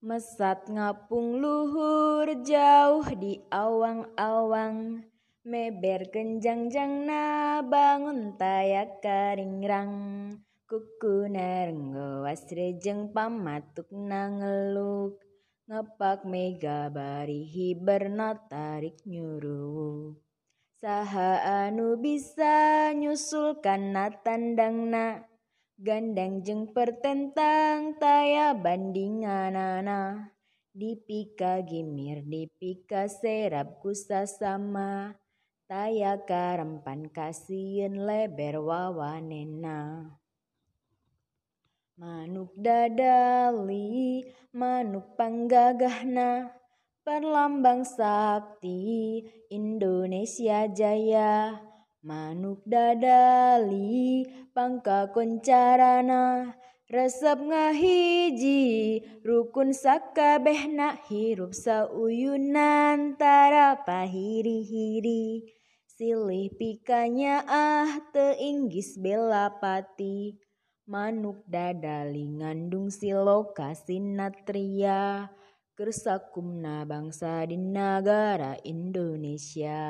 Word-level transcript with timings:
Mesat 0.00 0.64
ngapung 0.72 1.44
luhur 1.44 2.24
jauh 2.40 3.04
di 3.20 3.36
awang-awang. 3.52 5.04
Meber 5.44 6.08
kenjang-jang 6.08 7.04
na 7.04 7.60
bangun 7.60 8.32
tayak 8.40 9.04
karingrang. 9.04 9.92
Kuku 10.70 11.26
narenggo 11.26 12.22
asrejeng 12.22 13.10
pamatuk 13.10 13.90
nangeluk 13.90 15.18
Ngepak 15.66 16.22
mega 16.22 16.86
barihi 16.86 17.74
bernatarik 17.74 19.02
nyuruh 19.02 20.14
Saha 20.78 21.66
anu 21.66 21.98
bisa 21.98 22.94
nyusulkan 22.94 23.90
na 23.90 24.14
tandang 24.14 24.94
na 25.80 25.86
Gandeng 25.96 26.44
jeng 26.44 26.68
pertentang 26.76 27.96
taya 27.96 28.52
bandinganana. 28.52 30.28
Dipika 30.76 31.64
gimir 31.64 32.20
dipika 32.20 33.08
serap 33.08 33.80
kusasama 33.80 35.16
Taya 35.70 36.18
karempan 36.26 37.08
kasien 37.14 38.02
leber 38.02 38.58
wawanena. 38.60 40.10
Manuk 41.96 42.50
dadali, 42.58 44.26
manuk 44.50 45.14
panggagahna. 45.14 46.50
Perlambang 47.06 47.86
sakti 47.86 49.22
Indonesia 49.48 50.66
jaya 50.68 51.69
Manuk 52.00 52.64
dadali 52.64 54.24
pangka 54.56 55.12
koncarana 55.12 56.48
resep 56.88 57.36
ngahiji 57.44 58.64
rukun 59.20 59.76
sakabehna 59.76 60.96
hirup 61.12 61.52
sauyunan 61.52 63.20
tara 63.20 63.84
pahiri-hiri. 63.84 65.44
Silih 65.84 66.48
pikanya 66.56 67.44
ah 67.44 67.92
teinggis 68.16 68.96
belapati 68.96 70.40
manuk 70.88 71.44
dadali 71.44 72.32
ngandung 72.40 72.88
siloka 72.88 73.76
sinatria 73.76 75.28
kersakumna 75.76 76.88
bangsa 76.88 77.44
di 77.44 77.60
negara 77.60 78.56
Indonesia 78.64 79.84